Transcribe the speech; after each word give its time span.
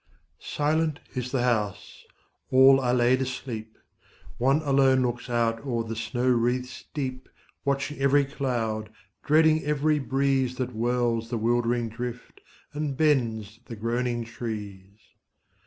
Silent 0.39 0.99
is 1.13 1.29
the 1.31 1.43
house: 1.43 2.05
all 2.49 2.79
are 2.79 2.91
laid 2.91 3.21
asleep: 3.21 3.77
One 4.39 4.63
alone 4.63 5.03
looks 5.03 5.29
out 5.29 5.63
o'er 5.63 5.83
the 5.83 5.95
snow 5.95 6.27
wreaths 6.27 6.85
deep, 6.91 7.29
Watching 7.65 7.99
every 7.99 8.25
cloud, 8.25 8.89
dreading 9.23 9.63
every 9.63 9.99
breeze 9.99 10.55
That 10.57 10.71
whirls 10.71 11.29
the 11.29 11.37
wildering 11.37 11.89
drift, 11.89 12.41
and 12.73 12.97
bends 12.97 13.59
the 13.65 13.75
groaning 13.75 14.23
trees. 14.23 14.97